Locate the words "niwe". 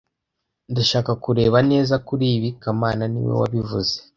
3.11-3.33